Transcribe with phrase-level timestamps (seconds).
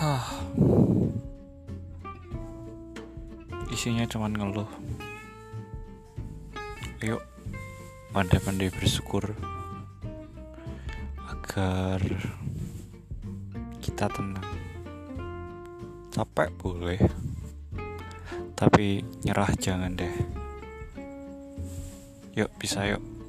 [0.00, 0.32] Hah.
[3.68, 4.70] Isinya cuman ngeluh.
[7.04, 7.20] Yuk,
[8.16, 9.36] pandai-pandai bersyukur
[11.28, 12.00] agar
[13.84, 14.48] kita tenang.
[16.08, 16.96] Capek boleh,
[18.56, 20.16] tapi nyerah jangan deh.
[22.40, 23.19] Yuk, bisa yuk.